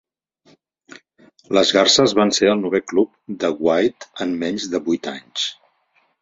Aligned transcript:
Les 1.57 1.73
Garses 1.75 2.15
van 2.19 2.33
ser 2.37 2.49
el 2.53 2.57
novè 2.63 2.81
club 2.93 3.13
de 3.45 3.53
Withe 3.67 4.09
en 4.27 4.33
menys 4.45 4.67
de 4.73 4.83
vuit 4.89 5.13
anys. 5.15 5.47